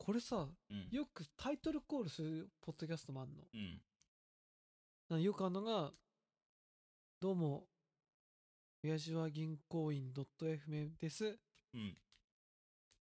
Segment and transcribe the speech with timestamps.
[0.00, 0.88] これさうん。
[0.90, 3.44] よくタイトルコールするポッドキャストもあんの。
[5.10, 5.22] うん。
[5.22, 5.92] よくあるのが
[7.20, 7.68] 「どうも
[8.82, 11.38] 親父は銀行員 .fm です。
[11.74, 11.94] うん。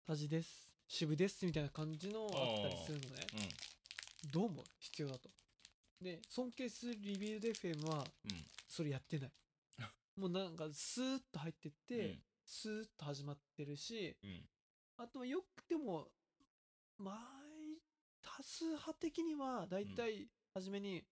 [0.06, 0.74] タジです。
[0.90, 2.30] 渋です」みたいな感じのあっ
[2.64, 3.26] たりするのね。
[4.34, 5.30] どうも必要だと。
[6.02, 8.46] で尊敬するリビルド FM はうん。
[8.68, 9.32] それやってない。
[10.18, 12.24] もうなんかスーッと入ってって、うん。
[12.44, 14.50] スーッと始まってるしうん。
[14.98, 16.12] あとはよくても
[17.00, 17.18] まあ
[18.22, 21.04] 多数派的にはだいたい初めに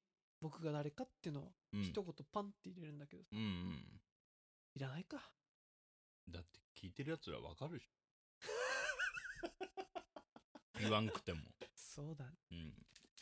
[0.41, 1.83] 僕が誰かっていうのをうん。
[1.83, 4.01] 一言パンって入れるんだけど、うんうん。
[4.75, 5.17] いらないか。
[6.29, 7.87] だって聞いてるやつらわかるでし。
[7.87, 7.93] ょ
[10.79, 11.41] 言わんくても。
[11.75, 12.73] そうだうん。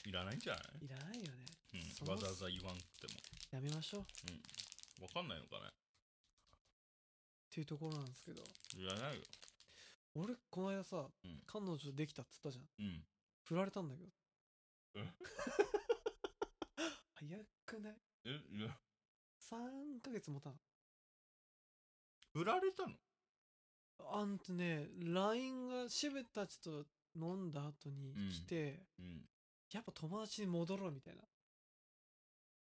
[0.06, 0.86] いらないんじゃない？
[0.86, 2.08] いらないよね、うん。
[2.10, 3.14] わざわざ言わんくても。
[3.52, 4.02] やめましょう。
[4.02, 4.06] っ
[5.00, 5.04] うん。
[5.04, 5.72] わかんないのかね？
[7.50, 8.44] ていうところなんですけど。
[8.76, 9.24] いらないよ
[10.16, 11.44] 俺この間さ、うん。
[11.46, 12.66] 彼女できたっつったじゃん。
[12.80, 13.04] うん。
[13.44, 14.10] 振られたんだけど。
[14.96, 15.14] え
[17.16, 17.98] 早くない？
[18.26, 18.78] えいや。
[19.52, 20.60] 3ヶ月もたん。
[22.34, 22.96] 振られたの？
[24.12, 29.30] あんとね LINE が渋たちと飲んだ後に来て、うん。
[29.72, 31.22] やっぱ友達に戻ろうみたいな。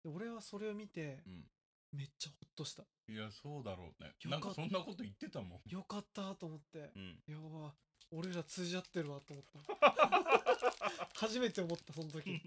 [0.03, 1.51] で俺はそれを見てうん
[1.93, 2.85] めっちゃホッとした。
[3.09, 4.13] いやそうだろうね。
[4.27, 5.71] なんかそんなこと言ってたもん。
[5.71, 6.93] よかったと思って。
[6.95, 7.23] うん。
[7.27, 7.75] やば
[8.13, 9.45] 俺ら通じ合ってるわと思っ
[9.81, 11.11] た。
[11.15, 12.41] 初めて思ったその時。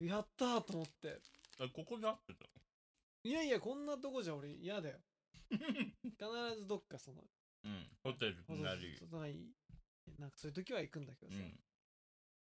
[0.00, 1.20] やったーと思って。
[1.58, 2.46] あここで会ってた
[3.24, 4.98] いやいやこんなとこじゃ俺嫌だよ。
[5.50, 7.24] 必ずどっかその
[7.64, 7.88] うん。
[8.02, 8.98] ホテルなり。
[9.00, 9.18] なんか
[10.18, 11.60] なんかそういう時は行くんだけどさ、うん。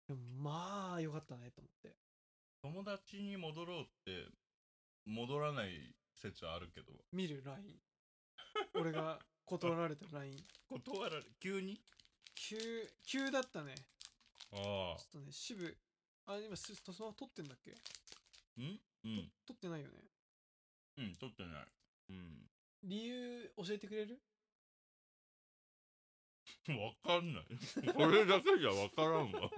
[0.08, 1.96] でもまあよかったねと思って。
[2.62, 4.26] 友達に戻ろうって
[5.06, 6.94] 戻らない説あるけど。
[7.12, 7.82] 見る LINE
[8.76, 10.38] 俺が断られた LINE
[10.70, 11.80] 断られ急に？
[12.36, 12.58] 急
[13.04, 13.76] 急だったね。
[14.52, 15.00] ああ。
[15.00, 15.78] ちょっとね渋。
[16.26, 17.72] あ今ススマホ撮ってんだっけ？
[18.58, 18.80] うん？
[19.04, 19.32] うん。
[19.46, 20.00] 撮ってないよね。
[20.98, 21.68] うん取ってない。
[22.10, 22.50] うん。
[22.84, 24.22] 理由教えてくれる？
[26.80, 27.46] わかんない。
[27.94, 29.52] これだけじゃわからんわ。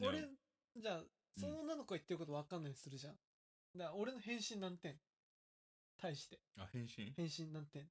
[0.00, 0.28] 俺
[0.76, 1.04] じゃあ
[1.36, 3.14] その女の子が言ってること分かんないにするじゃん。
[3.76, 4.96] だから俺の返信何点。
[6.00, 6.38] 対して。
[6.58, 7.12] あ返信？
[7.16, 7.82] 返信何点。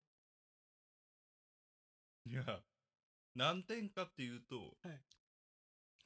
[2.26, 2.42] いや
[3.36, 4.56] 何点かっていうと、
[4.88, 5.02] はい。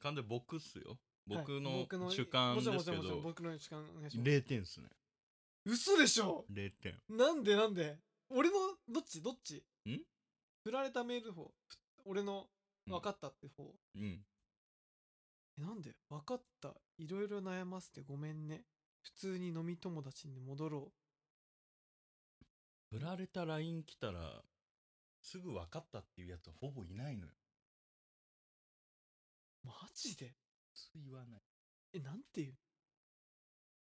[0.02, 0.98] 完全に僕っすよ。
[1.26, 1.60] 僕はい。
[1.60, 4.30] の主観もちろんですけもちろんもちろんど僕の主観お願いします。
[4.30, 4.88] 0点っすね。
[5.64, 6.94] 嘘でしょ？0点。
[7.10, 7.98] なんでなんで？
[8.30, 8.54] 俺の
[8.88, 9.22] どっち？
[9.22, 9.62] どっち？
[9.86, 9.98] ん？
[10.64, 11.44] 振られたメール方。
[11.44, 12.46] ふ俺の
[12.86, 12.92] うん。
[12.94, 14.24] 分かったって方、うん
[15.58, 15.94] えなんで？
[16.08, 16.74] 分かった。
[16.98, 18.62] いろいろ悩ませてごめんね。
[19.02, 20.92] 普通に飲み友達に戻ろ
[22.90, 24.42] 振られた LINE 来たら
[25.22, 27.32] すぐ分かったっていうやつはほぼいないのよ。
[29.64, 30.34] うマジで？
[30.74, 31.40] 普通言わない。
[31.94, 32.54] えなんていう？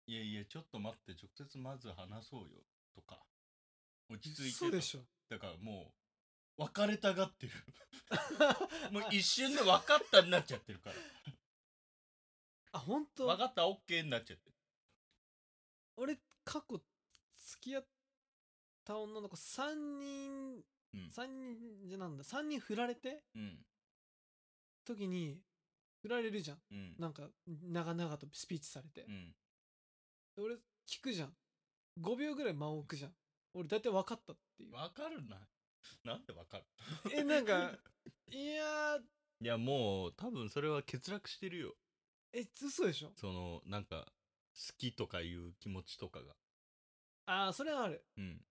[0.06, 2.46] いやいやちょっと待って直接まず話そうよ。
[2.94, 3.18] とか。
[4.08, 5.00] 落ち着いて嘘でしょ。
[5.28, 5.92] だからも
[6.58, 7.52] う別れたがってる。
[8.90, 10.96] もう一瞬で分かったになっちゃってるから
[12.72, 13.26] あ本当？
[13.26, 14.48] 分かった？OK になっちゃって。
[14.50, 14.54] る
[15.96, 16.80] 俺過去
[17.36, 17.86] 付き合っ
[18.84, 21.06] た女の子3人うん。
[21.08, 22.24] 3人じゃなんだ。
[22.24, 23.22] 3人振られて？
[23.34, 23.58] うん。
[24.84, 25.40] 時に
[26.02, 26.58] 振られるじゃん。
[26.70, 26.94] うん。
[26.98, 29.02] なんか長々とスピーチされて。
[29.08, 29.34] う、ん。
[30.36, 30.54] で俺
[30.88, 31.32] 聞くじゃん。
[32.00, 33.12] 5秒ぐらい間を置くじゃん。
[33.54, 34.72] 俺大体分かったっていう。
[34.72, 35.36] 分かるな。
[36.04, 36.64] なんで分かる？
[37.12, 37.72] えなんか
[38.30, 39.00] いやー。
[39.42, 41.74] いやもう多分それは欠落してるよ
[42.32, 43.12] え嘘でしょ？
[43.16, 44.06] そのなんか
[44.54, 46.34] 好きとかいう気持ちとかが。
[47.26, 48.04] ああそれはある。
[48.16, 48.44] うん。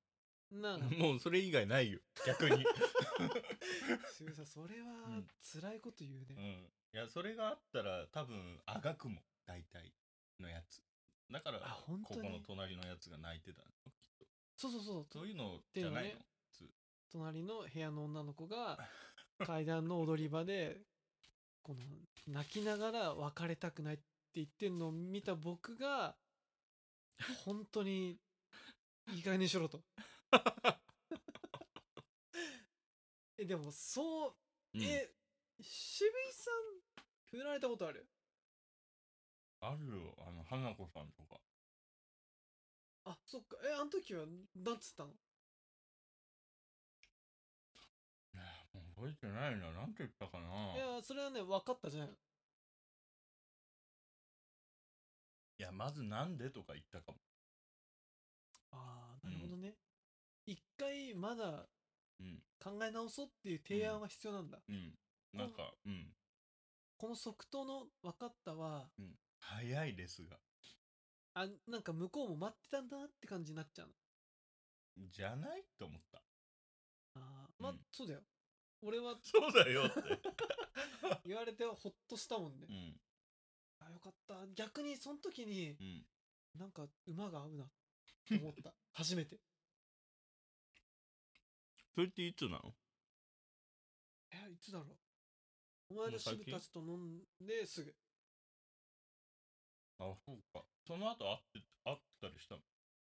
[0.52, 0.80] なん？
[0.82, 2.00] か もうそれ以外ないよ。
[2.26, 2.66] 逆に。
[4.18, 5.28] 渋さんそれはうん。
[5.54, 6.64] 辛いこと言ううね、ん。
[6.94, 9.16] いやそれがあったら多分あがくも。
[9.16, 9.94] ん大体
[10.40, 10.84] のやつ。
[11.32, 12.22] だからあ本当に？
[12.22, 13.70] ここの隣のやつが泣いてたの？
[13.70, 14.26] きっと。
[14.56, 15.08] そうそうそう。
[15.12, 16.20] そういうのじゃないの？
[16.20, 16.24] っ
[16.58, 16.76] ていうの
[17.12, 18.78] 隣の部屋の女の子が
[19.46, 20.82] 階段の踊り場で
[21.70, 21.82] この
[22.34, 24.04] 泣きながら別れたくないって
[24.38, 26.16] 言ってんのを見た僕が
[27.46, 28.20] 本当に
[29.14, 29.84] いい加減にしろと。
[33.38, 34.36] えでもそう
[34.74, 34.82] うん。
[34.82, 35.14] え
[35.62, 38.10] 渋井さん振られたことある？
[39.62, 40.16] あるよ。
[40.28, 41.40] あの花子さんとか。
[43.04, 43.58] あそっか。
[43.64, 44.26] えあの時は
[44.56, 45.14] なんつったの？
[49.00, 50.76] 覚えてないななんて言ったかな？
[50.76, 52.08] いやそれはね分かったじゃん。
[52.08, 52.10] い
[55.58, 57.18] やまずなんでとか言ったかも。
[58.72, 59.76] ああなるほどね。
[60.46, 61.66] 一回まだ
[62.20, 62.44] うん。
[62.62, 64.94] 考え直そうっていう提案は必要なんだ、うん。
[65.34, 66.14] なんかうん。
[66.98, 69.16] この即答の分かったはうん。
[69.40, 70.38] 早いですが。
[71.36, 73.94] あなんか向こうも待ってたんだなって感じになっちゃうの。
[75.10, 75.64] じゃない？
[75.78, 76.22] と思った。
[77.16, 77.80] あーまあ、うん。
[77.92, 78.22] そうだよ
[78.82, 80.02] 俺はそうだよって。
[81.26, 83.02] 言われてほっとしたもんね、うん。
[83.80, 84.48] あよかった。
[84.48, 86.06] 逆にその時にうん。
[86.56, 87.70] なんか馬が合うなっ
[88.28, 88.74] て思った。
[88.94, 89.40] 初めて。
[91.94, 92.76] それっていつなの？
[94.32, 95.00] えいつだろう。
[95.90, 97.96] お前の渋たちと飲んですぐ。
[100.00, 100.66] あそうか。
[100.88, 102.62] その後会って会ったりしたの？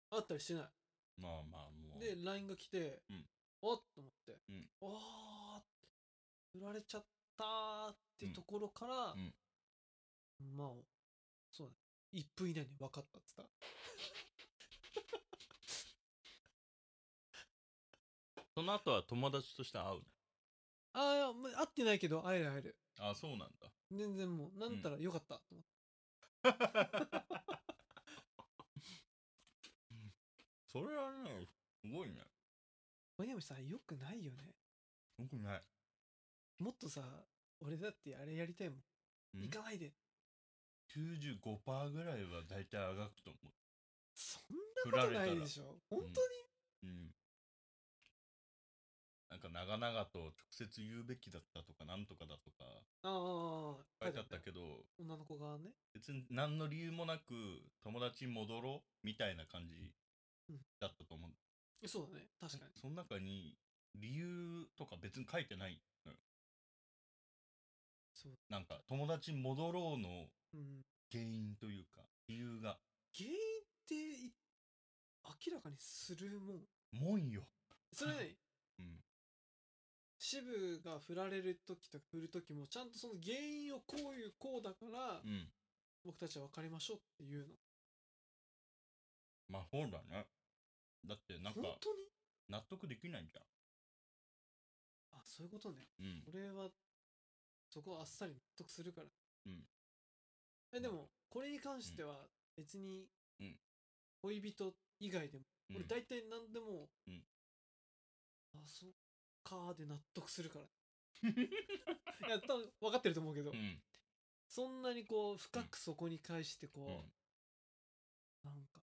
[0.09, 0.69] 会ったりしてない。
[1.17, 1.99] まあまあもう。
[1.99, 3.29] で LINE が来て、うん。
[3.61, 4.69] おっと思って、うん。
[4.81, 5.40] おー
[6.53, 7.06] 振られちゃっ
[7.38, 9.33] たーってところから、うん。
[10.56, 10.69] まあ
[11.51, 11.75] そうだ。
[12.13, 13.44] 1分以内に分かったっつった。
[18.53, 20.01] その後は友達として会うの？
[20.94, 22.77] ああ会ってないけど会える会える。
[23.00, 23.71] あそうなんだ。
[23.89, 25.69] 全然もうなんたらよかったと思って、
[30.68, 31.48] それはね
[31.81, 32.21] すごいね。
[33.18, 34.53] まあでもさよくないよね。
[35.18, 35.63] よくない
[36.61, 37.01] もっとさ
[37.59, 38.79] 俺だってあれやりたいもん。
[39.33, 39.41] うん？
[39.41, 39.93] 行かないで。
[40.95, 43.39] 95%ぐらいは大体あがくと思
[44.13, 44.57] そん
[44.93, 45.79] なことないでしょ。
[45.89, 46.11] 本当に、
[46.83, 47.15] ううん。
[49.31, 52.65] なんか長々と直接言うべきだったとかなんとかだとか。
[53.03, 54.85] ああ書いてあったよけど。
[54.99, 55.71] 女の子側ね。
[55.93, 57.33] 別に何の理由もなく
[57.83, 59.93] 友達に戻ろうみたいな感じ
[60.49, 60.57] うん。
[60.79, 61.31] だったと思う、
[61.81, 62.27] えそうだね。
[62.39, 62.71] 確かに。
[62.75, 63.57] その中に
[63.95, 65.81] 理由とか別に書いてない
[68.50, 70.85] なんか友達に戻ろうのうん。
[71.12, 72.77] 原因というか理由が。
[73.13, 73.38] 原因っ
[73.88, 74.33] てい
[75.47, 76.65] 明らかにするもん。
[76.91, 77.44] もんよ。
[77.94, 78.38] それね
[78.79, 79.03] うん。
[80.18, 85.51] 渋が振られる時とか振る時もちゃんとその原因をこういうこうだからうん。
[86.03, 87.56] 僕たちは分かりましょうっていうの。
[89.50, 90.27] まあそうだね。
[91.06, 91.62] だってなんか
[92.47, 93.41] 納得できないじゃ
[95.12, 95.88] あそういうことね。
[96.00, 96.24] んうん。
[96.27, 96.69] 俺は
[97.71, 99.07] そこはあっさり納得するから。
[99.45, 99.63] うん。
[100.73, 103.07] えでもこれに関しては別に
[103.39, 103.56] うん。
[104.21, 105.75] 恋人以外でもうん。
[105.77, 107.23] 俺大体何でもうん。
[108.53, 108.89] あそっ
[109.44, 110.65] かーで納得するから。
[111.29, 113.51] いや多分分かってると思うけど。
[113.51, 113.81] うん。
[114.47, 118.51] そんなにこう深くそこに返してこうん。
[118.51, 118.81] うなんか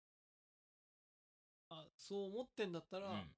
[1.70, 3.36] あそう思ってんだったら、うん。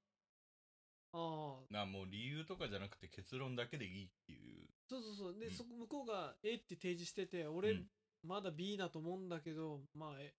[1.14, 5.40] ああなもう理由とかじゃなくて結論だけでいいっていうそうそうそう。
[5.40, 5.52] で、うん。
[5.52, 7.88] そこ向こうが A って提示してて俺、うん。
[8.24, 10.34] まだ B だと思うんだけどまあえ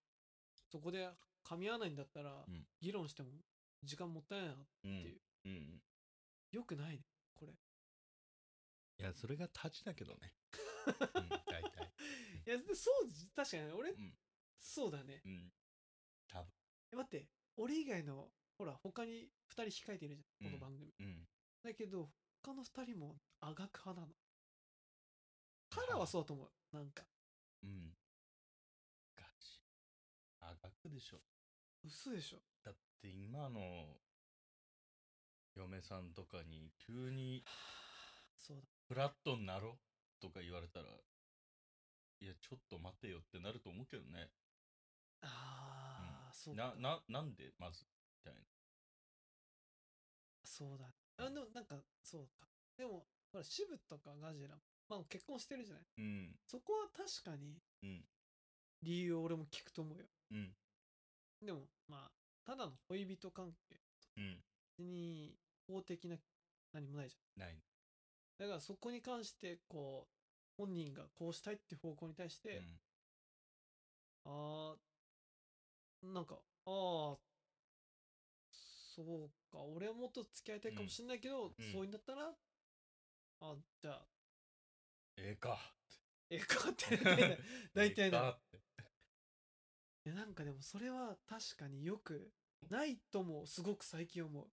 [0.70, 1.08] そこで
[1.44, 2.66] 噛み合わないんだったら、うん。
[2.80, 3.30] 議論しても
[3.82, 4.54] 時間もったいないな
[4.84, 5.20] うんていう。
[5.46, 5.82] うん。
[6.52, 7.04] よくないね
[7.34, 7.52] これ。
[7.52, 10.34] いやそれが立ちだけどね。
[10.88, 11.92] うん大体。
[12.46, 14.18] いやでそうじ確かに俺、うん。
[14.58, 15.22] そうだね。
[15.24, 15.52] うん。
[16.26, 16.50] 多分。
[16.92, 20.60] え待って俺以外のほら他に2人控えてるじゃんこのうん。
[20.60, 21.28] 番組、うん。
[21.62, 22.10] だけど
[22.42, 24.14] 他の2人もあがく派なの
[25.70, 26.76] カラーはそうだと思う。
[26.76, 27.02] なんか。
[27.62, 27.94] うん。
[29.16, 29.60] ガチ。
[30.40, 31.18] あがくでしょ。
[31.84, 32.38] 嘘でしょ。
[32.64, 33.60] だって今の
[35.54, 37.44] 嫁さんとかに急に
[38.36, 38.62] そうだ。
[38.88, 39.78] フラットになろ
[40.20, 40.86] とか言われたら
[42.20, 44.30] いやちょっと待てよってなると思うけどね。
[45.22, 46.74] ああ、そうか。
[46.80, 47.84] なななんでまず
[48.24, 48.40] みたいな。
[50.44, 50.86] そうだ
[51.18, 52.46] あでもなんかそうか。
[52.76, 54.56] でもほら渋とかガジラ
[54.88, 55.84] まあ結婚してるじゃない？
[55.98, 56.36] うん。
[56.46, 58.04] そこは確かにうん。
[58.82, 60.04] 理由を俺も聞くと思うよ。
[60.30, 60.56] うん。
[61.44, 62.10] でもまあ
[62.44, 63.80] ただの恋人関係。
[64.16, 64.44] うん。
[64.78, 66.16] 別に法的な
[66.72, 67.50] 何もないじない。
[67.50, 67.56] ゃん
[68.38, 72.80] だからそこに関してこう本人がこうしたいっていう方向に対して、うん。
[74.24, 74.76] あ
[76.04, 76.70] あなんかあ
[77.14, 77.16] あ
[78.96, 81.72] そうか俺はもっと付き合いたいかもしれないけど、うん。
[81.72, 82.30] そういうんだったら
[83.40, 84.06] あじゃあ
[85.20, 85.58] ええか。
[86.30, 87.38] ええかって
[87.74, 88.38] 大体な。
[90.04, 92.32] いやなんかでもそれは確かによく
[92.70, 94.50] ないともすごく最近思う。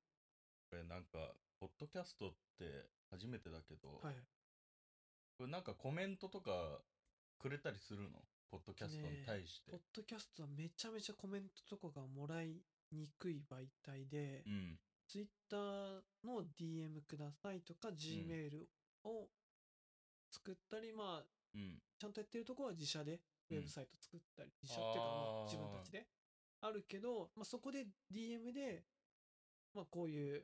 [0.70, 4.16] これなんかポッドキャストって初めてだけど、はい。
[5.38, 6.82] これなんかコメントとか
[7.38, 8.26] くれたりするの？
[8.50, 14.80] ポッドキャストに対して、ポッドキャストはめちゃめちゃコメントとかがもらいにくい媒体で、うん。
[15.08, 18.66] ツイッターの DM くださいとか Gmail
[19.04, 19.30] を
[20.36, 21.80] 作ったり、まあうん。
[21.98, 23.58] ちゃんとやってるところは自社でウうん。
[23.60, 26.06] ェブサイト作ったり、自社っていうかまあ自分たちで。
[26.62, 28.84] あるけど、まあ、そこで DM で、
[29.74, 30.44] まあ、こういう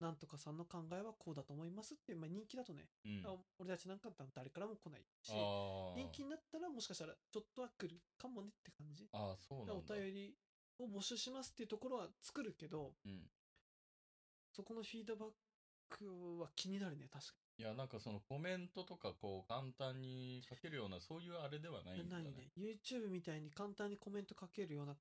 [0.00, 3.22] なんとかさんの考えはこうだと思いますっていう、まあ、人気だとね、うん。
[3.26, 9.06] あ俺たちなんか誰からも来ないしあ人気になったらもしかしたらちょっとは来るかもねって感じ。
[9.12, 9.74] ああそうなんだ。
[9.74, 10.34] お便り
[10.78, 13.20] を募集しますっていうところは作るけどうん。
[14.52, 15.30] そこのフィードバッ
[15.90, 22.48] クは気になるね確かいやなんかそのコメントとかこう簡単に書けるようなそういうあれではないにないんだね。
[22.56, 22.74] ね。
[22.82, 24.96] YouTube みたいに簡単にコメント書けるような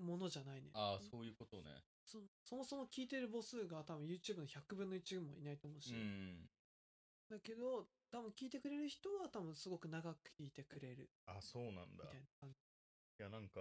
[0.00, 0.70] ものじゃないね。
[0.74, 1.70] ああそういうことね。
[2.04, 6.50] そそもそも聞いてる母数が多分 YouTube の100分の1もいないと思うし、うん。
[7.30, 11.78] だけど多分聞いてくれる人は多分すごく長く聞いてくれるあそうなんだ。
[11.94, 12.56] みたいな感じ。
[13.20, 13.60] いやなんか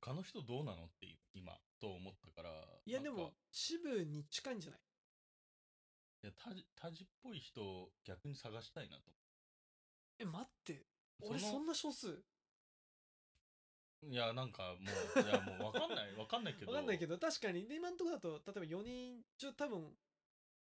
[0.00, 2.50] 他の人どうなのって今と思ったから
[2.86, 4.80] いやでも支部に近いんじゃない？
[6.22, 9.02] いやタジタジっぽい人を逆に探したいなと。
[10.18, 10.86] え待って。
[11.20, 12.22] 俺そのそんな少数？
[14.08, 16.72] いやなんかもういやもう分かんない分かんないけど。
[16.72, 17.66] わかんないけど 確かに。
[17.66, 19.96] で今のところだと例えば4人中多分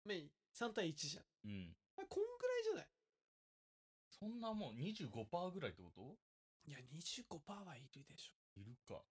[0.06, 1.26] メイン3対1じゃん。
[1.46, 1.76] うん。
[1.98, 2.88] あこんぐらいじゃない？
[4.10, 6.18] そんなもう25%ぐらいってこと？
[6.66, 8.60] いや25%はいるでしょ。
[8.60, 9.02] いるか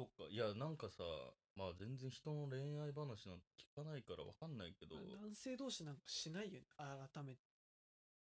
[0.00, 0.32] そっか。
[0.32, 1.04] いやなんかさ
[1.56, 7.40] まあ全然人の恋愛話なんて聞かないから分かんないけどまあ男性同士なんかしないよね改めて。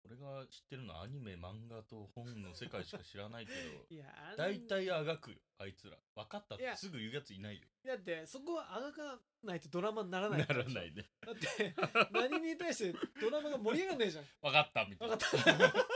[0.06, 4.04] 俺が知ってるのはアニメ漫画と本の世界しか知らないけど いや
[4.36, 5.96] 大体あがくよあいつら。
[6.14, 7.66] 分かったってすぐ言うやついないよ。
[7.84, 11.08] だってそこはあがかないとドラマにならないなからないね。
[11.24, 11.74] だって
[12.10, 14.24] 何に対してドラマが盛り上がんないじゃん。
[14.42, 15.94] 分かったみたい分なかった。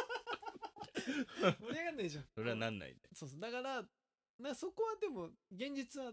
[1.60, 2.24] 盛り上がんないじゃん。
[2.34, 3.00] それはなんないね。
[3.12, 3.40] そうそう。
[3.40, 3.84] だから
[4.38, 6.12] なそこはでも現実は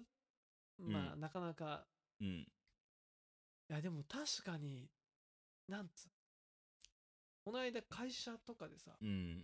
[0.79, 1.86] まあ、うんなかなか。
[2.20, 2.27] うん。
[2.27, 4.88] いやでも確かに
[5.67, 6.10] なんつう
[7.44, 9.44] この間会社とかでさうん。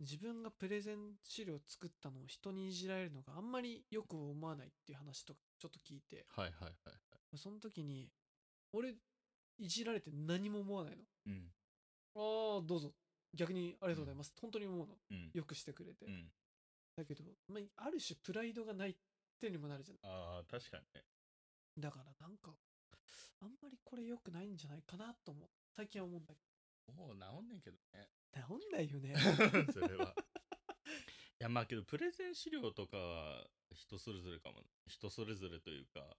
[0.00, 6.26] 自分がプレゼン資料作ったのを人にいじられるのがあんまりよく思わないっていう話とかちょっと聞いて。
[6.28, 6.72] はいはいはい
[7.34, 8.10] その時に
[8.74, 8.90] 俺
[9.58, 11.02] いじられて何も思わないの。
[11.26, 11.50] うん。
[12.14, 12.92] ああどうぞ。
[13.34, 14.98] 逆にありがとうございます、本当に思うの。
[15.10, 15.30] うん。
[15.32, 16.30] よくしてくれて、うん
[16.96, 18.94] だけど、まあ、ある種プライドがないっ
[19.40, 21.02] てにもなるじゃんああ確かにね。
[21.78, 22.52] だからなんか
[23.40, 25.48] あんまりこれ良くないんじゃないかなと思う。
[25.74, 26.40] 最近は思うんだけ
[26.92, 28.08] もう治んねんけどね。
[28.32, 29.14] ど治んないよね。
[29.72, 30.14] それは。
[31.40, 36.16] いやまあけどプレゼン資料とかは人それぞれかも人それぞれというか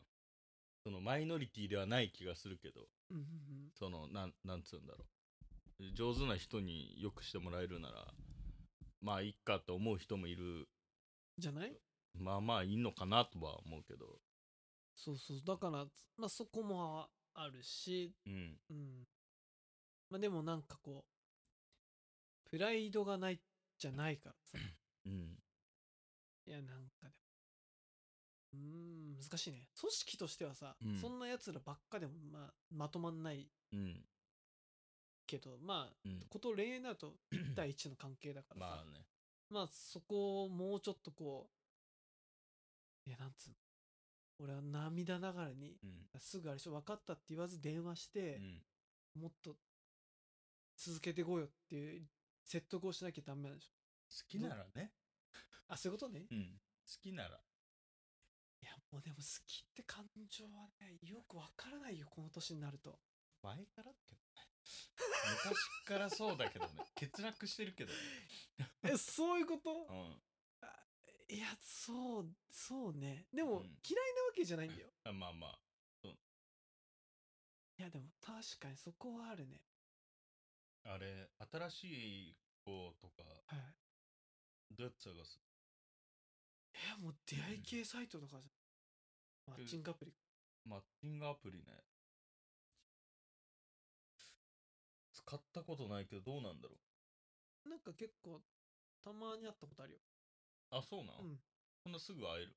[0.83, 2.89] そのマイノリティではない気がするけど。
[3.09, 3.25] うんうんう
[3.67, 3.71] ん。
[3.73, 5.05] そのなんなんつうんだろ
[5.79, 5.93] う。
[5.93, 8.13] 上手な人によくしてもらえるなら
[9.03, 10.67] まあいっかと思う人もいる。
[11.37, 11.77] じゃない？
[12.17, 14.05] まあまあいいのかなとは思うけど。
[14.95, 15.85] そうそうだから
[16.17, 18.13] まあそこもあるし。
[18.25, 18.57] うん。
[18.69, 19.07] うん。
[20.09, 21.05] まあでもなんかこ
[22.45, 23.41] うプライドがない
[23.77, 24.57] じゃないからさ。
[25.05, 25.37] うん。
[26.45, 27.13] いやなんかでも。
[28.53, 29.67] うーん難しいね。
[29.77, 30.97] 組織としてはさ、うん。
[30.97, 34.05] そんなやつらばっかでもまあまとまんないうん
[35.33, 36.19] けどまあうん。
[36.29, 38.75] こと恋愛になると1対1の関係だからさ。
[38.75, 39.05] まあね。
[39.49, 41.49] まあそこをもうちょっとこ
[43.05, 43.55] ういやなんつうの？
[44.39, 46.19] 俺は涙ながらにうん。
[46.19, 48.35] すぐあれでしょ分かったって言わず電話して
[49.15, 49.21] う、ん。
[49.21, 49.55] もっと
[50.77, 52.07] 続けてこうよっていう
[52.43, 53.71] 説得をしなきゃダメなんでしょ。
[54.09, 54.91] 好きならね。
[55.67, 56.25] あそういうことね。
[56.29, 56.59] うん。
[56.85, 57.29] 好きなら。
[57.29, 62.99] いやもうでも好きって感情はねよくわからないよこの年になると。
[63.41, 64.47] 前からだけどね
[65.43, 66.85] 昔からそうだけどね。
[66.99, 67.99] 欠落してるけどね。
[68.83, 69.71] えそういうこと？
[69.89, 70.21] うん。
[71.29, 73.27] いやそうそうね。
[73.33, 73.79] でも、うん。
[73.87, 74.89] 嫌いなわけじゃないんだよ。
[75.05, 75.59] あまあまあ。
[77.79, 79.59] いやでも確かにそこはあるね。
[80.83, 83.75] あれ新しい子とかはい。
[84.75, 85.39] どうやって探す？
[86.75, 88.53] えもう出会い系サイトとかじゃん。
[89.47, 90.13] マッチングアプリ。
[90.65, 91.83] マッチングアプリね
[95.33, 96.75] 使ったことないけどどうなんだろ
[97.65, 98.39] なんか結構
[99.03, 99.99] たまに会ったことあるよ。
[100.71, 101.39] うあそうなん、うん。
[101.83, 102.55] そんなすぐ会える？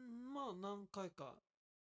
[0.00, 1.36] うんまあ何回か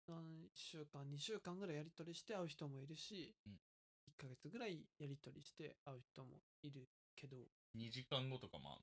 [0.07, 3.53] 何週間2週間ぐらいやり取りして会う人もいるし、うん。
[3.53, 7.37] 1ヶ月ぐらいやり取りして会う人もいるけど。
[7.75, 8.77] 2時間後とかもあん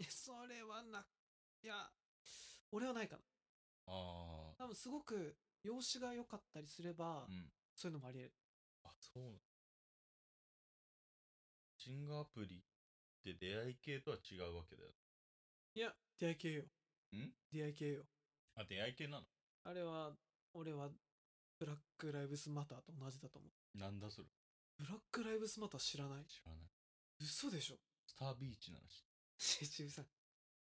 [0.00, 1.06] いやそれはな
[1.62, 1.90] いや
[2.72, 3.22] 俺はないかな。
[3.86, 7.52] あ多分すごく容姿が良かったりすれば、ーうん。
[7.74, 8.32] そういうのもありえる。
[8.84, 9.32] あそうなん。
[9.32, 9.57] マッ
[11.88, 12.60] チングアプリっ
[13.24, 14.90] て出会い系とは違うわけだよ
[15.74, 15.88] いや
[16.20, 16.62] 出会い系よ。
[17.14, 17.32] ん？
[17.50, 18.02] 出会い系よ。
[18.56, 19.24] あ出会い系なの？
[19.64, 20.10] あれは
[20.52, 20.88] 俺は
[21.58, 23.78] ブラック・ライブスマターと同じだと思う。
[23.78, 24.28] なんだそれ？
[24.78, 26.24] ブラック・ライブスマター知らない？
[26.26, 26.60] 知らない。
[27.22, 27.76] 嘘でしょ？
[28.06, 28.84] スタービーチなの
[29.38, 30.06] 知ってちちさん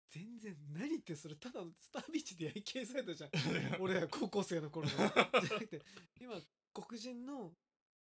[0.10, 3.30] 全然何言ってんそれただのスタービーチで焼きサイトじゃん。
[3.82, 5.26] 俺ら高校生の頃の じゃな
[5.60, 5.82] くて
[6.20, 6.40] 今
[6.74, 7.56] 黒人の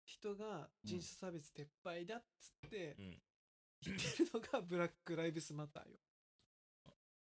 [0.04, 3.22] 人が人種差別撤廃だっつってうん。
[3.84, 5.98] 言ってるのがブラック・ライブスマターよ。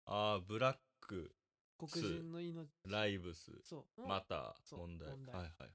[0.06, 1.32] ああブラック
[1.78, 2.68] 黒人の命。
[2.86, 4.06] ライブスそう。
[4.06, 5.10] またそう問題。
[5.10, 5.36] 問題。
[5.36, 5.70] はいはい。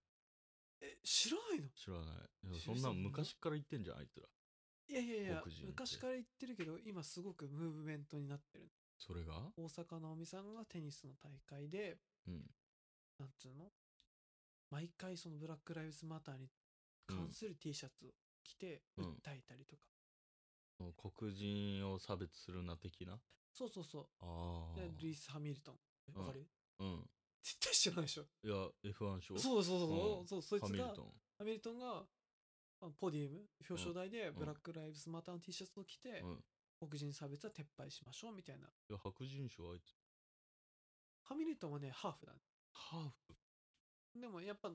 [0.81, 1.69] え知らないの？
[1.69, 2.57] 知らない。
[2.57, 4.27] いそんなん昔から言ってんじゃんあいつら。
[4.89, 5.67] いやいやいや黒人って。
[5.67, 9.33] 昔から言ってるけど今すごくムーブメントになってるそれが？
[9.57, 12.43] 大坂なおみさんがテニスの大会でうん。
[13.19, 13.71] なんつうの？
[14.69, 16.49] 毎回そのブラック・ライブスマターに
[17.07, 18.09] 関する T シャツを
[18.43, 19.05] 着てうん。
[19.05, 19.81] 訴えたりとか、
[20.77, 23.19] その黒人を差別するな的な？
[23.53, 24.73] そうそうそああ。
[24.73, 25.75] うでルイス・ハミルトン。
[26.15, 26.21] うん。
[26.21, 26.47] わかる、
[26.79, 27.09] うん。
[27.43, 28.23] 絶対知らないでしょ。
[28.43, 30.23] いや F1 賞そうそうそう、う。
[30.23, 30.27] ん。
[30.27, 31.05] そうそいつがハミルトン。
[31.37, 32.05] ハミルトンが
[32.81, 34.35] あポディウム表彰台でん。
[34.35, 36.43] ブラック・ライブスマターの T シャツを着て、うん。
[36.79, 38.67] 黒人差別は撤廃しましょうみたいな。
[38.67, 39.95] いや白人賞あいつ。
[41.23, 42.39] ハミルトンはねハーフだね。
[42.71, 44.19] ハーフ？
[44.21, 44.69] でもやっぱ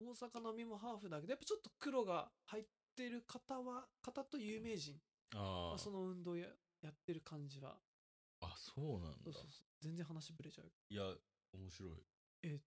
[0.00, 2.64] 大阪のみもハーフだけどやっぱちょっと黒が入っ
[2.96, 4.96] てる方は方と有名人。
[5.34, 6.46] あまあその運動や
[6.80, 7.76] やってる感じは。
[8.40, 9.18] ああそうなんだ。
[9.24, 9.66] そうそうそう。
[9.82, 10.72] 全然話ぶれちゃう。
[10.88, 11.02] いや
[11.52, 12.60] 面白い。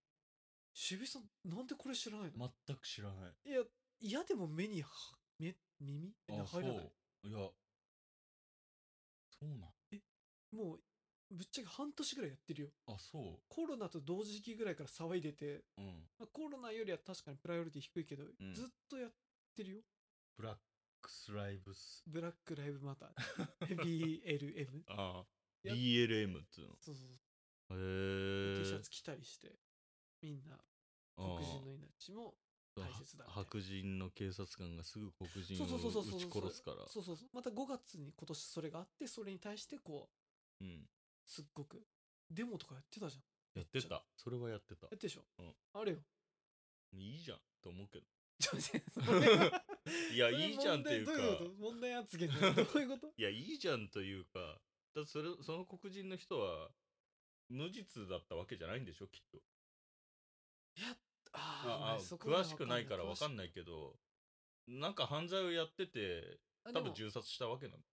[0.76, 3.50] 渋井さんなんでこれ知らないの、全く知らない。
[3.50, 3.64] いや
[4.00, 4.90] 嫌でも目には
[5.40, 6.14] 目耳？
[6.28, 6.92] 入らない？
[7.26, 7.50] いや。
[9.30, 9.60] そうなん。
[10.56, 10.80] もう
[11.34, 12.68] ぶっちゃけ半年ぐらいやってるよ。
[12.88, 15.86] あそコロナと同時期ぐらいから騒いでて、ううん。
[16.20, 18.54] まあコロナよりは確かにプライオリティ低いけど、ん。
[18.54, 19.12] ずっとやっ
[19.56, 19.82] てるよ。
[20.38, 20.58] ブラッ
[21.02, 22.04] クスライブス。
[22.08, 23.76] ブラックライブマター。
[23.84, 25.26] BLM ああ。
[25.64, 27.08] や BLM っつうそうそう
[27.70, 27.78] そう。
[27.78, 29.56] のへ T シャえツ着たりして
[30.22, 30.60] みんなあ
[31.16, 32.36] 黒あ人の命も
[32.76, 33.34] 大切だみたいな。
[33.34, 36.78] 白人の警察官がすぐ黒人そうそうそうそうそうを撃ち殺すから。
[36.88, 37.30] そうそうそう。
[37.34, 40.10] また5月に今年それがあってそれに対してこ
[40.62, 40.90] ううん
[41.26, 41.82] すっごく。
[42.30, 43.60] デモとかやってたじゃん。
[43.60, 44.04] やってた。
[44.16, 44.88] それはやってた。
[44.88, 45.54] やってでしょ、うん。
[45.74, 45.98] あれよ。
[46.94, 47.40] いいじゃん。
[47.62, 48.06] と思うけど。
[48.40, 49.64] ちょっと待ってそれは。
[50.14, 51.12] いやいいじゃんっていうか。
[51.14, 51.54] 問題どういうこと？
[51.62, 52.42] 問題発言どう
[52.82, 53.14] いうこと？
[53.18, 54.62] いやいいじゃんというか。
[54.96, 56.70] だってそれその黒人の人は
[57.50, 59.08] 無実だったわけじゃないんでしょ？
[59.08, 59.38] きっと。
[59.38, 60.98] いや
[61.34, 63.52] あああーそこまで詳しくないから分かんない。
[63.52, 64.00] けど
[64.68, 66.40] なんか犯罪をやってて
[66.74, 67.84] 多分銃殺したわけなの。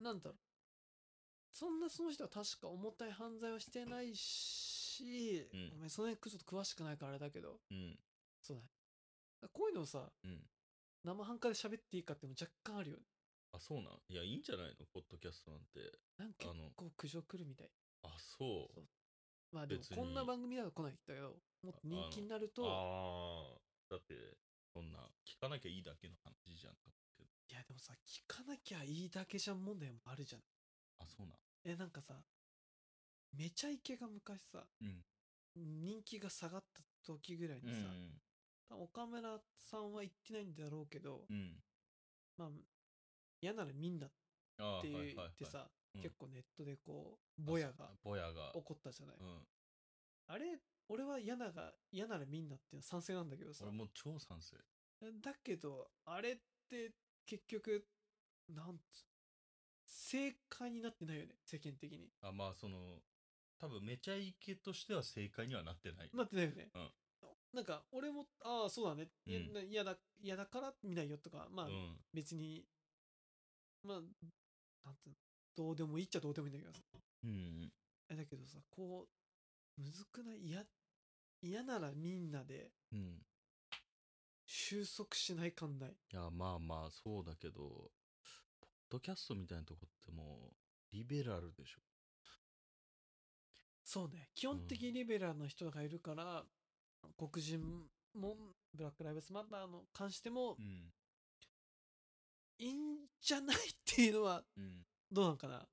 [0.00, 0.38] なんだろう
[1.58, 5.70] そんなその人は確か重たい犯罪をしてないし、うん。
[5.70, 7.60] ごめんその辺ちょっと詳しくないからあれだけど。
[7.70, 7.98] うん。
[8.42, 8.68] そうだね。
[9.54, 10.44] こういうのをさうん。
[11.02, 13.04] 生半可で喋っていいかっても若干あるよね。
[13.52, 14.00] あそうなん？
[14.08, 14.84] いやいいんじゃないの？
[14.92, 15.80] ポッドキャストなんて。
[16.18, 16.64] なんかあの。
[16.64, 17.70] 結構苦情来るみたい。
[18.04, 18.80] あそう。
[19.50, 22.68] まあでもこんな番組だと来ないんだけどもっと人気になると。
[22.68, 24.12] ああだって
[24.74, 30.42] そんな聞かなきゃいいだけの話じゃんいやでもさ聞かなきゃいいだけじゃん問題もあるじゃん。
[30.98, 31.36] あそうなん？
[31.66, 32.14] えなんかさ
[33.36, 35.04] めちゃイケが昔さうん。
[35.58, 37.78] 人気が下がった時ぐらいにさ、
[38.76, 41.56] 岡村さんは言ってないんだろうけど、うん。
[42.36, 42.48] まあ
[43.40, 44.10] 嫌ならみんなっ
[44.58, 45.26] ああて言はいはいはい。
[45.28, 46.02] ってさ、うん。
[46.02, 48.52] 結構ネットでこうぼやがぼやが。
[48.52, 49.46] 起こったじゃない、うん。
[50.28, 53.64] あれ俺は嫌なが嫌ならみんなっていうのは賛成なんだけどさ。
[53.64, 54.56] 俺もう超賛成。
[55.22, 56.36] だけどあれっ
[56.68, 56.92] て
[57.24, 57.86] 結局
[58.48, 59.06] なんつ
[59.86, 62.10] 正解になってないよね世間的に。
[62.22, 62.76] あまあその
[63.58, 66.10] 多分めちゃイケとしては正解にはなってない。
[66.12, 66.90] なってないよね、うん。
[67.54, 69.08] なんか俺もああそうだね。
[69.24, 71.96] いやうんな嫌だ嫌だから見ないよとかまあ、うん。
[72.12, 72.64] 別に
[73.82, 74.00] まあ
[74.84, 75.14] なんつうの
[75.56, 76.80] どうでもいいっちゃどうでもいいんだけどさ。
[77.24, 77.72] うん。
[78.10, 79.08] えだけどさこ
[79.78, 80.40] うむずくない？
[80.46, 80.64] 嫌
[81.42, 83.22] 嫌ならみんなでうん。
[84.48, 85.90] 収束しない感ない。
[85.90, 87.90] いやまあまあそうだけど
[88.88, 90.54] ドキャストみたいなとこってもう
[90.92, 91.80] リベラルでしょ？
[93.84, 94.28] そうね。
[94.34, 96.44] 基本的にリベラルな人がいるから、
[97.16, 97.60] 黒人
[98.14, 98.36] も
[98.74, 100.92] ブラック・ライブスマターの関してもうん。
[102.58, 104.84] いいんじゃないっていうのはうん。
[105.12, 105.66] どうなんかな？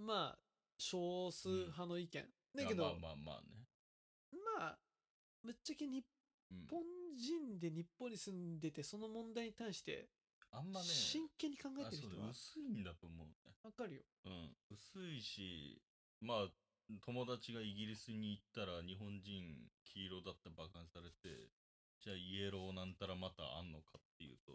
[0.00, 0.38] まあ
[0.78, 2.24] 少数派の意見、
[2.56, 3.66] だけどまあまあまあね。
[4.58, 4.78] まあ
[5.44, 6.04] ぶっちゃけ日
[6.50, 6.66] うん。
[6.68, 6.82] 本
[7.16, 10.08] 人で日本に住んでてその問題に対して
[10.52, 13.54] あんまね真剣に考えてる人は薄いんだと思うね。
[13.64, 14.02] わかるよ。
[14.26, 14.56] うん。
[14.70, 15.80] 薄いし
[16.20, 16.48] まあ
[17.04, 21.48] 友達がイギリスに行ったら日本人黄色だって馬鹿にされて
[22.04, 24.52] じゃあイエローなんたらまたあんのかっていうと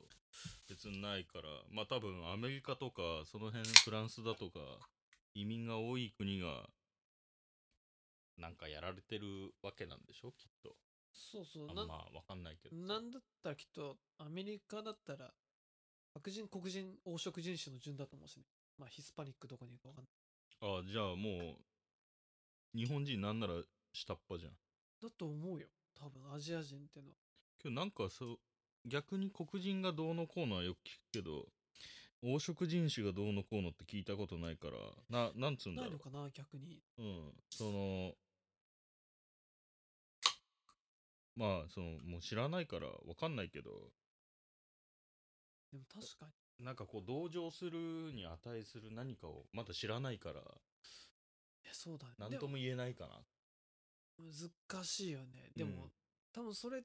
[0.69, 1.49] 別にないから。
[1.71, 4.59] まあ多分アメリカとかその辺フランスだとか
[5.33, 6.69] 移民が多い国が
[8.37, 9.25] なんかやられてる
[9.63, 10.31] わけなんでしょ？
[10.37, 10.75] きっと。
[11.11, 11.67] そうそう。
[11.73, 12.93] なあまあわかんないけどさ。
[12.93, 15.31] なんだったらきっとアメリカだったら
[16.17, 18.43] 白人黒人黄色人種の順だと思うしね。
[18.79, 20.79] まあヒスパニックどこにいるかわかんない。
[20.79, 21.57] あじゃあも
[22.75, 23.53] う日本人なんなら
[23.93, 24.51] 下っ端じゃん。
[25.01, 25.67] だと思うよ。
[25.99, 27.13] 多分アジア人ってのは。
[27.59, 28.39] けどなんかそう
[28.85, 31.45] 逆に黒人がどうのこうのはよく聞くけど
[32.21, 34.73] 黄色人種がどうのこうのって聞いたことないから
[35.09, 36.81] ななんつうんだろないのかな逆に。
[36.97, 38.15] ううんその
[41.35, 43.69] まあそのもう知らないからわかんないけど
[45.71, 46.33] でも確かに。
[46.65, 52.13] なんかこう同情するに値する何かをまだ知らないからいやそうだね。
[52.17, 53.21] 何とも言えないかな。
[54.17, 55.51] 難しいよね。
[55.55, 55.91] でも、うん
[56.33, 56.83] 多分それ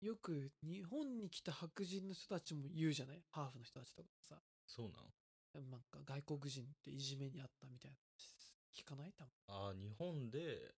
[0.00, 3.22] よく日本に来た白人の人たちも言うじゃない？
[3.30, 4.42] ハーフの人たちとかさ。
[4.66, 5.70] そうなん？
[5.70, 9.12] なんか外国人っていじめにあったみたいな話聞かない？
[9.12, 9.32] 多分。
[9.46, 10.74] ああ日本で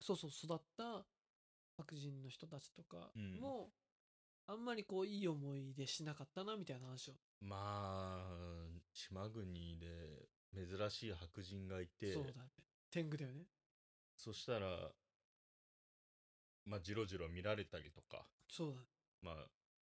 [0.00, 1.04] そうそう育った
[1.76, 3.34] 白人の人たちとかうん。
[3.40, 3.72] も、
[4.50, 7.14] あんまりこういい思い出しなかったなみたいな話を。
[7.40, 8.24] まあ
[8.92, 9.86] 島国で
[10.52, 12.12] 珍しい白人がいて。
[12.12, 12.34] そうだね。
[12.90, 13.44] 天狗だよね。
[14.16, 14.66] そしたら
[16.66, 18.26] まあジロジロ見られたりとか。
[18.48, 18.86] そうだね。
[19.22, 19.34] まあ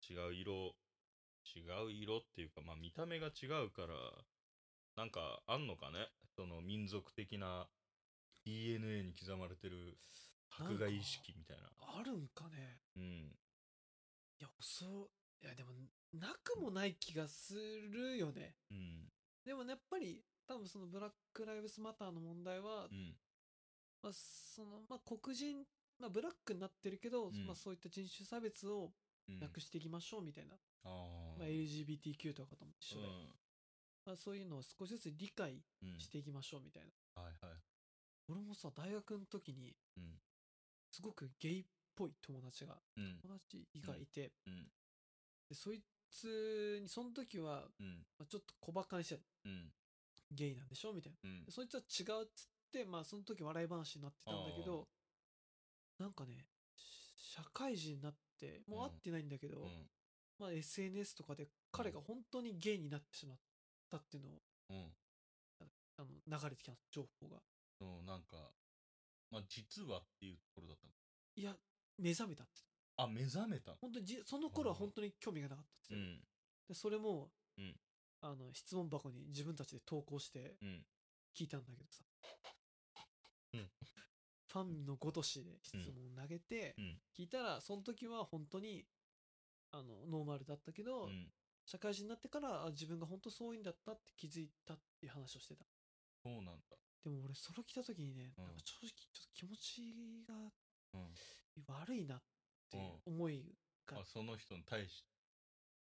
[0.08, 0.76] 違う色
[1.56, 3.88] 違う色っていうかまあ見た目が違うから
[4.96, 6.08] なんかあんのかね？
[6.36, 7.68] その民族的な
[8.46, 9.98] DNA に刻まれてる
[10.52, 11.64] 迫害意識みたいな。
[12.00, 12.78] あるんかね？
[12.96, 13.04] うん。
[13.04, 13.36] い
[14.42, 15.72] やそういやでも
[16.14, 18.56] なくもない気がするよね。
[18.70, 19.10] うん。
[19.46, 23.16] でもねやっぱり多分そのブラック・ライブスマターの問題は、うん。
[24.04, 25.64] まあ、そのまあ黒人、
[26.00, 27.46] まあ、ブラックになってるけど、ん。
[27.46, 28.92] まあ、そういった人種差別を
[29.30, 29.40] うん。
[29.40, 33.30] なくしていきましょうみたいな、あまあ、あ LGBTQ とかとも一緒で、うん。
[34.06, 36.00] まあ、そういうのを少しずつ理解うん。
[36.00, 36.84] していきましょうみたい
[37.16, 37.58] な、はいはい。
[38.28, 40.20] 俺もさ大学の時にうん。
[40.92, 43.20] すごくゲイっぽい友達がうん。
[43.22, 44.64] 友達がいて、うん。
[45.50, 48.06] でそいつにその時は、うん。
[48.18, 49.72] まあ、ちょっと小バカにしてうん。
[50.32, 51.30] ゲイなんでしょみたいな。
[51.50, 54.88] そいつは違うっつってまあその時笑い話になってたんだけど
[56.00, 59.90] なんかねし社会人になってもう会ってないんだけど、うん。
[60.40, 63.38] まあ、SNS とかで彼が本当にゲイになってしまっ
[63.90, 64.94] たっていうのをうん。
[65.98, 67.38] あの流れてきた情報が。
[67.78, 68.38] そうなんか
[69.30, 70.94] まあ実はっていうところだったの？
[71.36, 71.56] いや
[72.02, 72.62] 目覚めたって。
[72.98, 75.96] あ目覚めた本当にじその頃は本当に興味がなかったって。
[75.96, 76.20] うん。
[76.68, 77.76] でそれも、うん。
[78.22, 80.86] あの質問箱に自分たちで投稿してうん。
[81.36, 82.04] 聞いたんだけどさ、
[83.54, 83.70] うん。
[84.48, 87.00] ファンのごとしで質問を投げてうん。
[87.18, 88.86] 聞いたらその時は本当に
[89.72, 91.32] あのノーマルだったけど、うん。
[91.66, 95.64] 社会人になってからあ自分が本当そういうんだったって気づいたっていう話をしてた。
[96.24, 96.78] そうなんだ。
[97.04, 98.56] でも俺それを聞いた時にね、うんなん。
[98.56, 100.52] か正直ちょっと気持ちがうん
[101.68, 102.22] 悪いなっ
[102.70, 105.04] ていう思いが、あその人に対し。
[105.04, 105.10] て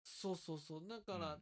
[0.03, 0.87] そうそうそう。
[0.87, 1.39] だから、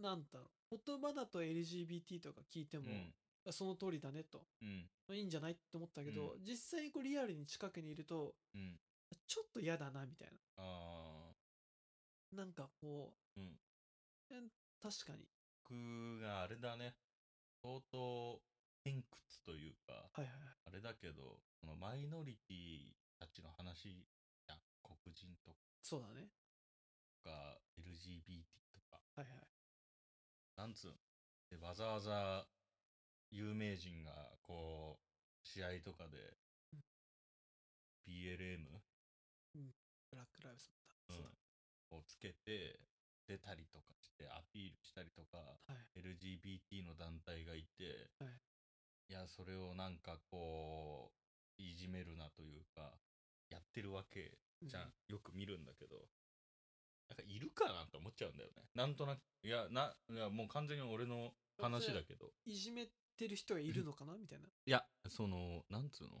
[0.00, 0.78] なんだろう。
[0.84, 3.52] 言葉だと LGBT とか聞いても、うん。
[3.52, 4.46] その通りだねと。
[4.62, 4.88] うん。
[5.06, 8.78] まあいいんじゃないって思ったけど、実際にこうリアルに近くにいるとうん。
[9.26, 11.32] ちょっと嫌だなみたいあ
[12.32, 13.40] ななんかこう、
[14.80, 15.26] 確かに。
[15.64, 16.94] 僕があれだね。
[17.62, 18.40] 相当
[18.84, 20.56] 偏屈というかはいはいはい。
[20.66, 24.06] あれだけどそのマイノリティたちの話
[24.46, 24.58] じゃん。
[24.82, 26.28] 黒人とそうだね。
[27.24, 29.00] か LGBT とか。
[29.16, 29.48] はいはい。
[30.56, 30.94] なんつうの？
[31.50, 32.46] でわざわざ
[33.30, 34.12] 有名人が
[34.42, 36.16] こう試合とかで
[36.72, 36.82] うん。
[38.06, 38.64] BLM
[40.10, 41.30] ブラック・ライブスマター、そうだ。
[41.96, 42.80] をつけて
[43.26, 46.00] 出たりとかしてアピールしたりとかはい。
[46.00, 47.87] LGBT の団体がいて、
[49.38, 51.12] それをなんかこ
[51.58, 52.90] ういじめるなというか
[53.50, 55.96] やってるわけじゃん、うんよく見るんだけど。
[57.08, 58.64] なんかいるかなって思っちゃうんだよね。
[58.74, 59.20] なんとなく。
[59.42, 62.26] いやないやもう完全に俺の話だけど。
[62.44, 64.12] いじめてる人がいるのかな？
[64.18, 64.46] みたいな。
[64.46, 66.18] いやそのなんつうの？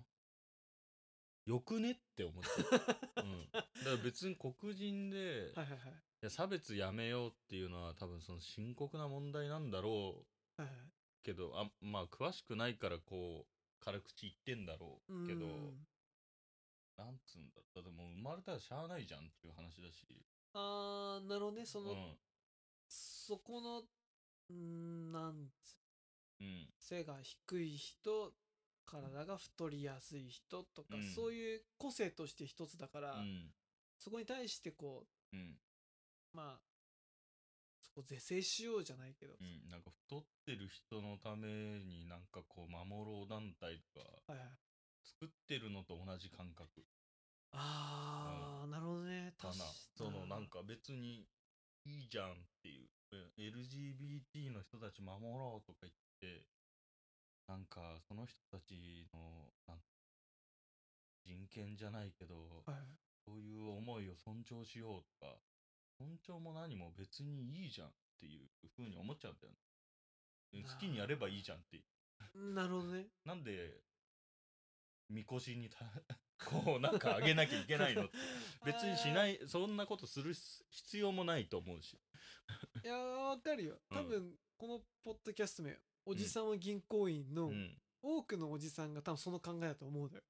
[1.44, 5.90] よくねって思っちゃう、 うん、だから別に黒人で、はいはいはい。
[5.90, 10.26] いや差別やめようっていうのは多分その深刻な問題なんだろ
[10.58, 10.62] う
[11.22, 15.86] けどあまあ詳しくないからこう軽口言ってんだろうけどうん。
[16.98, 20.20] なんつうんだだってもう生まれたらしゃあないじゃんっていう話だし。
[20.52, 21.64] あーなるほどね。
[21.64, 22.18] その、うん。
[22.88, 23.82] そこの
[24.52, 25.78] んなんつ
[26.40, 26.68] うん。
[26.76, 28.32] 背が低い人
[28.84, 31.02] 体が太りやすい人とか、うん。
[31.14, 33.52] そういう個性として一つだから、うん。
[33.96, 35.38] そこに対してこうん。
[35.38, 35.56] う
[36.32, 36.67] まあ
[37.98, 44.06] そこ是正しようじゃないけど、うんなんか太ってる人のためになんかこう守ろう団体とか
[45.02, 46.86] 作ってるのと同じ感覚。
[47.50, 49.34] ああ、なるほどね。
[49.36, 49.54] かな。
[49.54, 49.66] 確
[49.98, 51.26] そのなんか別に
[51.86, 52.88] いいじゃんっていう。
[53.10, 56.44] え LGBT の人たち守ろうとか言って
[57.48, 59.50] なんかその人たちの
[61.24, 62.76] 人権じゃないけど、はい。
[63.26, 65.34] そういう思いを尊重しようとか
[65.98, 70.64] 尊重も何も別にいいじゃんっていう風に思っちゃうんだよね。
[70.64, 71.82] 好きにやればいいじゃんって。
[72.34, 73.06] なるほどね。
[73.24, 73.80] なんで
[75.08, 75.78] みこしにた
[76.46, 78.16] こうなんかあげなきゃいけないのって。
[78.64, 80.34] 別にしないそんなことする
[80.70, 81.98] 必要もないと思うし。
[82.84, 83.80] いやわかるよ。
[83.90, 83.98] うん。
[83.98, 90.22] 多分このポッドキャスト名おじさんは銀行員のうん多くのおじさんが多分その考えだと思うのよ。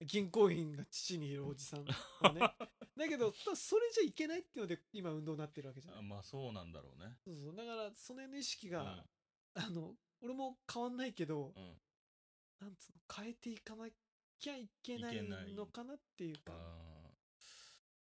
[0.00, 2.40] 銀行員が父にいるおじさんはね。
[2.96, 6.00] だけどそれじゃいけないっていうので今運動になってるわけじゃない。
[6.00, 7.16] あまあそうなんだろうね。
[7.24, 7.56] そうそう。
[7.56, 8.72] だからその辺の意識うん。
[8.72, 9.06] が、
[9.54, 11.80] あの俺も変わんないけど、うん。
[12.60, 13.88] なんつうの変えていかな
[14.38, 15.22] きゃいけない
[15.54, 16.52] のかなっていうか。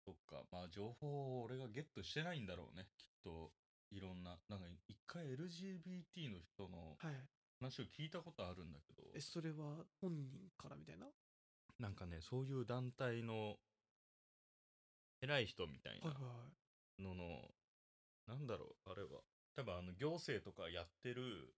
[0.04, 0.44] そっか。
[0.50, 2.88] まあ情報を俺がゲットしてないんだろうね。
[2.98, 3.52] きっと
[3.90, 4.38] いろんな。
[4.48, 7.28] なんか一回 LGBT の人のはい
[7.60, 9.02] 話を聞いたことあるんだけど。
[9.14, 11.06] えそれは本人からみたいな？
[11.78, 13.56] なんかねそういう団体の
[15.20, 16.46] 偉い人みたいはいはな
[16.98, 17.02] い。
[17.02, 17.54] のの、
[18.26, 19.22] なんだろうあれは。
[19.54, 21.54] 多分あの行政とかやってる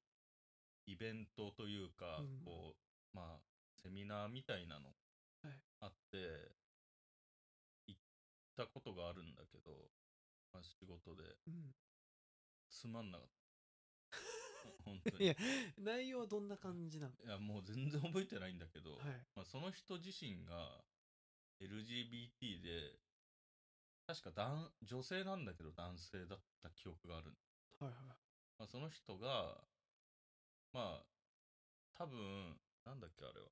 [0.86, 3.40] イベントというか、うんこうまあ
[3.82, 4.94] セミナーみたいなの
[5.42, 5.60] はい。
[5.80, 6.52] あって、
[7.86, 8.00] 行っ
[8.56, 9.70] たことがあるんだけど、
[10.52, 11.22] まあ、仕事で。
[11.22, 11.74] い、うん、
[12.70, 13.43] つまんなかった
[14.84, 15.24] 本当に。
[15.24, 15.34] いや
[15.78, 17.14] 内容はどんな感じなの？
[17.24, 19.26] いやもう全然覚えてないんだけど、はい。
[19.34, 20.84] まあ、その人自身が
[21.60, 22.98] LGBT で
[24.06, 27.36] 確か男女性なんだけど男性だった記憶がある、
[27.78, 28.02] はいはい
[28.58, 29.64] まあ、その人が
[30.72, 31.06] まあ
[31.94, 33.48] 多分なんだっけあれは。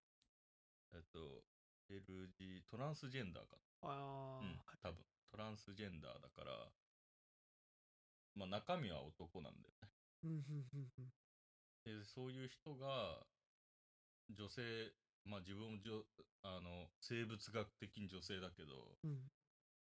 [0.94, 1.44] えっと
[1.88, 3.57] LG トランスジェンダーか。
[3.83, 5.05] あうん多分。
[5.31, 6.70] トランスジェンダーだから
[8.35, 9.88] まあ中身は男なんだよね
[11.85, 13.26] でそういう人が
[14.30, 14.62] 女性
[15.24, 16.04] まあ自分もじょ
[16.42, 19.30] あの生物学的に女性だけどうん。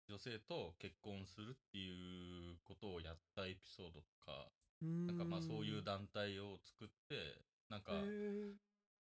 [0.09, 4.51] 女性と結婚するっていうことをやったエピソードとか
[4.83, 7.39] なんかまあそういう団体を作って
[7.71, 7.93] なんか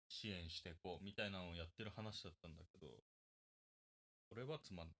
[0.10, 2.88] 支援していこうみたいなのをやってる話だったんだけど
[4.30, 4.96] これはつまんない、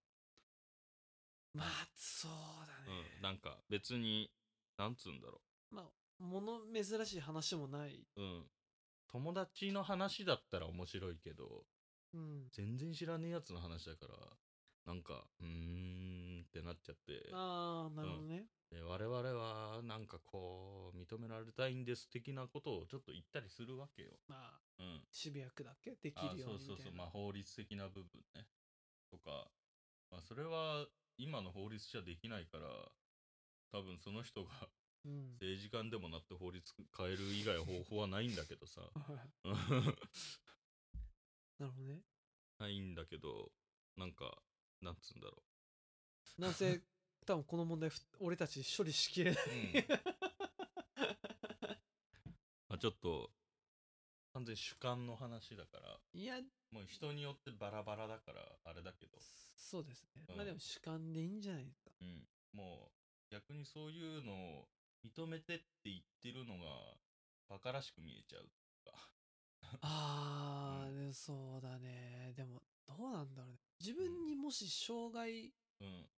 [1.56, 2.32] まあそう
[2.68, 4.30] だね、うん、なんか別に
[4.78, 5.86] なんつうんだろまあ
[6.20, 8.44] 物珍しい話もない、ううん。
[9.08, 11.66] 友達の話だったら面白いけど
[12.14, 14.14] うん、全然知らねえやつの話だから
[14.86, 15.48] なんかうー
[16.40, 17.30] んってなっちゃって。
[17.34, 24.12] ああなるほどね、で我々はなんかこう認められたいんです的なことをちょっと言ったりするわけよ。
[24.28, 26.76] まあうん、渋谷区だけできあるようそうそうそう。
[26.76, 28.46] にみたいなまあ法律的な部分ね。
[29.10, 29.48] とか、
[30.12, 30.86] まあ、それは
[31.18, 32.68] 今の法律じゃできないから
[33.72, 34.50] 多分その人が
[35.06, 35.32] うん。
[35.34, 36.62] 政治家でもなって法律
[36.98, 38.82] 変える以外方法はないんだけどさ。
[41.60, 42.02] なるほどね。
[42.60, 43.52] ないんだけど
[43.98, 44.38] なんか
[44.82, 45.44] なんつうんだろ
[46.38, 46.82] なんせ
[47.26, 49.88] 多分この問題ふ俺たち処理しきれない、う、うん。
[52.70, 53.32] まあ、ちょっと
[54.34, 56.00] 完全に主観の話だから。
[56.14, 56.42] いや
[56.72, 59.18] もう人によってバラバラだからあれだけど、
[59.56, 60.36] そうですね、うん。
[60.36, 61.92] まあでも主観でいいんじゃないですか。
[62.02, 62.92] うん、も
[63.30, 64.68] う逆にそういうのを
[65.06, 66.98] 認めてって言ってるのが
[67.50, 68.50] バカらしく見えちゃう
[69.82, 71.14] ああ、うん。
[71.14, 72.34] そうだね。
[72.36, 73.60] でもどうなんだろうね。
[73.80, 76.10] 自分にもし障害うん。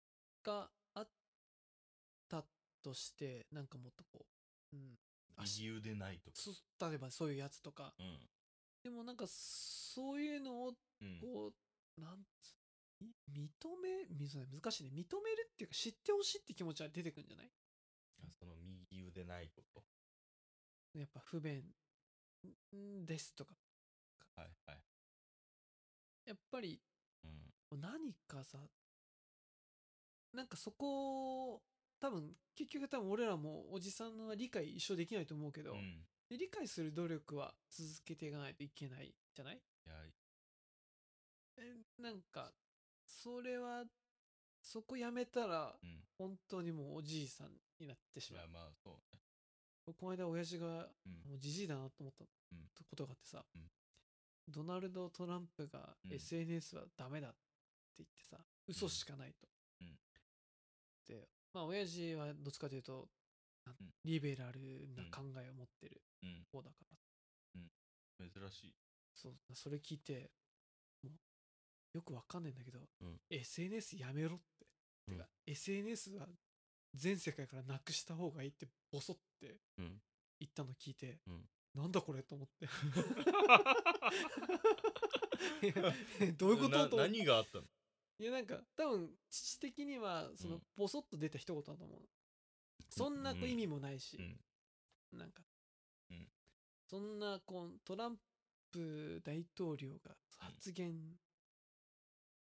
[0.45, 1.09] があっ
[2.29, 2.45] た
[2.83, 4.27] としてなんかもっとこ
[4.73, 4.99] う、うん、
[5.37, 6.37] 足右腕ないとか。
[6.37, 6.51] そ
[6.89, 7.95] 例えばそういうやつとか。
[7.99, 8.19] うん。
[8.83, 11.21] でもなんかそういうのをうん。
[11.21, 11.53] こ
[11.99, 12.51] うなんつ
[13.01, 13.49] い認
[13.81, 14.29] め難
[14.73, 14.91] しいね。
[14.93, 17.51] 認めるっていうか知ってほしいって気持ちは出てくるんじゃない？
[18.25, 18.56] あその
[19.27, 19.83] ないこと。
[20.95, 21.63] やっぱ不便。
[22.75, 23.55] んですとか。
[24.37, 24.83] はいはい。
[26.27, 26.81] やっぱり
[27.25, 27.81] うん。
[27.81, 28.59] 何かさ
[30.33, 31.63] なんかそこ
[32.01, 36.07] 多分結局多分俺らもおじさんは理解一生できないと思うけど、うん。
[36.29, 39.57] で理解する努力は続けていかないといけないじゃない？
[39.57, 39.95] いや
[41.59, 42.53] えなんか
[43.07, 43.85] それは
[44.63, 46.05] そこやめたらうん。
[46.19, 48.49] 本当にもうおじいさんになってしまう。
[48.49, 49.21] まあそうね。
[49.87, 50.67] この間親父が
[51.07, 51.13] うん。
[51.31, 52.69] もうじじいだなと思ったうん。
[52.89, 53.71] ことがあってさ、うん。
[54.49, 56.13] ドナルド・トランプがうん。
[56.15, 57.37] SNS はダメだって
[57.99, 59.49] 言ってさ嘘しかないと、
[59.81, 59.99] うん。
[61.07, 63.09] でまあ親父はどっちかというと
[64.05, 66.45] リベラルな考えを持ってるうん。
[66.53, 68.75] 方だから、珍しい。
[69.15, 70.31] そうそれ聞いて
[71.03, 73.21] もうよくわかんないんだけど、うん。
[73.31, 74.67] SNS やめろって、
[75.09, 75.15] うん。
[75.15, 76.27] てか SNS は
[76.97, 80.01] 全世界からなくした方がいいってボソってうん。
[80.41, 81.49] 言ったの聞いて、うん。
[81.75, 82.69] なんだこれと思って。
[86.21, 86.77] えどういうこと？
[86.79, 87.65] なと何があったの？
[88.19, 90.63] いやなんか多分父的にはそのうん。
[90.77, 92.01] ボソッと出た一言だと思う。
[92.91, 95.19] そんなこううん意味もないし、うん。
[95.19, 95.43] なんか、
[96.11, 96.29] うん。
[96.87, 98.19] そんなこうトラン
[98.71, 101.19] プ大統領が発言、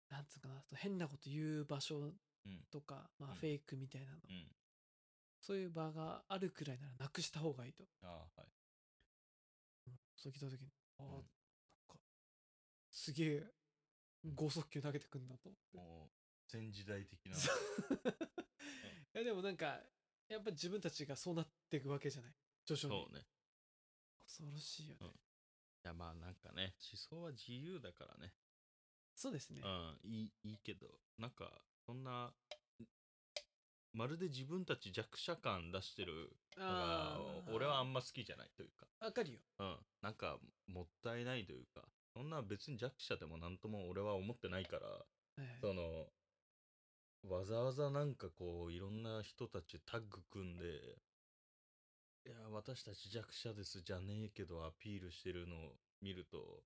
[0.09, 2.21] なんつうかなそう変なこと言う場所うん
[2.71, 3.37] とか、まあ、うん。
[3.37, 4.47] フェイクみたいなの、うん。
[5.41, 8.49] そういう場があるくらいならなくした方がいいと、ああはい。
[9.89, 11.23] うんそう聞いた時にああ、うんなん
[11.89, 11.97] か
[12.91, 13.53] すげえ
[14.35, 15.79] 剛速球投げてくんなと思って。
[15.79, 17.37] もう全時代的な。
[17.37, 17.41] い
[19.15, 19.81] や でもなんか
[20.29, 22.35] やっぱ自分たちがそうなっていくわけじゃない？
[22.65, 23.05] 徐々に。
[23.05, 23.27] そうね。
[24.21, 25.09] 恐ろしいよね、うん。
[25.09, 25.13] い
[25.83, 28.33] やまあなんかね思想は自由だからね。
[29.15, 32.33] そうですね、うんいいいいけどなんかそんな
[33.93, 38.87] まるで自分たち弱者感出してるの俺はあんま好きじゃないというか。
[39.01, 39.39] わかるよ。
[39.59, 39.77] うん。
[40.01, 41.83] なんかもったいないというか。
[42.15, 45.05] そんな別に弱者でもなんとも俺は思ってないからは
[45.39, 45.49] いはい。
[45.61, 46.07] その
[47.29, 50.65] わざわざなんかこういろんな人たちタッグ組んで
[52.27, 55.59] いや私たち弱者ですじゃねえけどアピールしてるのを
[56.01, 56.63] 見ると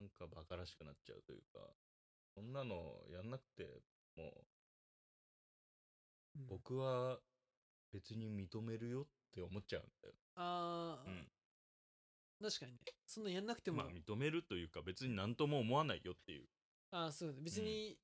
[0.00, 1.60] なんかバカらしくなっちゃうというか
[2.34, 3.80] そんなのやんなくて
[4.22, 4.44] も
[6.36, 6.38] う。
[6.38, 6.42] ん。
[6.44, 7.18] う僕は
[7.92, 10.14] 別に認めるよって思っちゃうんだよ。
[10.36, 11.28] ああ、うん。
[12.40, 12.78] 確かにね。
[13.06, 16.46] そんなやんなくても、まあ認めるというか別に何とも思わないよっていう。
[16.90, 17.98] ああそうだ別に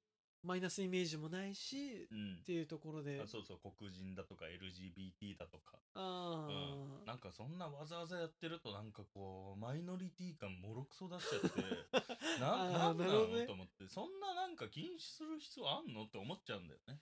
[0.44, 2.38] マイナスイメージもないし、うん。
[2.40, 3.20] っていうところで。
[3.22, 5.78] あそうそう黒人だとか LGBT だとか。
[5.94, 11.60] あうん、なんかそんなわざわざやってるとなんかこうマイノリティ感もろくそ出しちゃって
[12.40, 13.40] なあーなんななるほどね。
[13.42, 16.04] のと思ってそんななんか禁止する必要あんの？
[16.04, 17.00] って思っちゃうんだよね。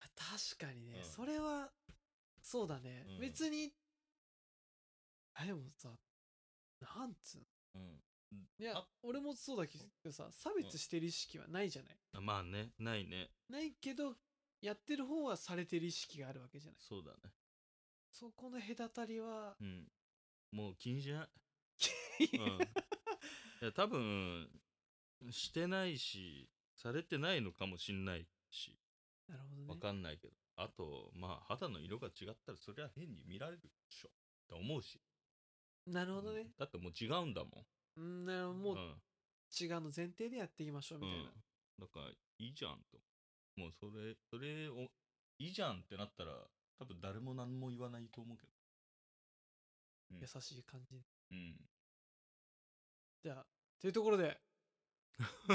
[0.00, 1.04] あ確かにね、うん。
[1.04, 1.70] それは
[2.42, 3.20] そうだね、うん。
[3.20, 3.72] 別に
[5.34, 5.90] あでもさ
[6.80, 7.80] なんつうの？
[7.80, 8.02] うん
[8.58, 12.72] いやあ俺もそうだけどさ差別してる意識はないじゃない、あまあね。
[12.78, 13.30] ないね。
[13.48, 14.14] ないけど
[14.60, 16.80] やってる方はされてる意識があるわけじゃない。
[16.80, 17.32] そうだね。
[18.10, 19.88] そこの隔たりはうん。
[20.52, 21.28] もう気にしな
[22.20, 22.36] い？
[22.38, 22.62] うん。
[22.62, 24.48] いや多分
[25.30, 28.78] してないしされてないのかもしんないし。
[29.28, 29.68] なるほどね。
[29.68, 30.34] わかんないけど。
[30.56, 34.08] あとまあ肌の色が違ったらそりゃ変に見られるでしょ。
[34.08, 34.12] っ
[34.48, 35.00] て思うし。
[35.84, 37.50] なるほどね、だってもう違うんだもん
[37.96, 38.94] うん、なるほどもううん。
[39.60, 41.28] 違うの前提でやっていきましょうみたいな、うん、
[41.80, 42.98] だからいいじゃんと。
[43.56, 44.88] もうそれそれを
[45.38, 46.32] いいじゃんってなったら
[46.78, 48.52] 多分誰も何も言わないと思うけど。
[50.12, 50.18] うん。
[50.20, 51.02] 優しい感じ。
[51.30, 51.56] うん。
[53.22, 53.46] じゃあ
[53.80, 54.40] というところで。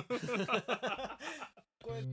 [1.82, 2.04] これ